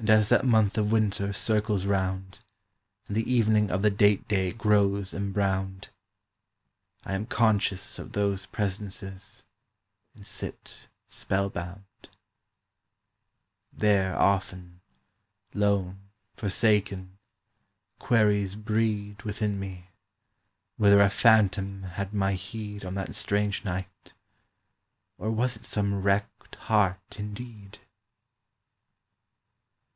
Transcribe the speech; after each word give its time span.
And 0.00 0.10
as 0.10 0.28
that 0.28 0.46
month 0.46 0.78
of 0.78 0.92
winter 0.92 1.32
Circles 1.32 1.84
round, 1.84 2.38
And 3.08 3.16
the 3.16 3.28
evening 3.30 3.68
of 3.68 3.82
the 3.82 3.90
date 3.90 4.28
day 4.28 4.52
Grows 4.52 5.12
embrowned, 5.12 5.88
I 7.04 7.14
am 7.14 7.26
conscious 7.26 7.98
of 7.98 8.12
those 8.12 8.46
presences, 8.46 9.42
and 10.14 10.24
sit 10.24 10.86
spellbound. 11.08 11.82
There, 13.72 14.16
often—lone, 14.16 14.82
forsaken— 16.36 17.18
Queries 17.98 18.54
breed 18.54 19.22
Within 19.22 19.58
me; 19.58 19.88
whether 20.76 21.00
a 21.00 21.10
phantom 21.10 21.82
Had 21.82 22.14
my 22.14 22.34
heed 22.34 22.84
On 22.84 22.94
that 22.94 23.16
strange 23.16 23.64
night, 23.64 24.12
or 25.18 25.32
was 25.32 25.56
it 25.56 25.64
some 25.64 26.00
wrecked 26.02 26.54
heart 26.54 27.18
indeed? 27.18 27.80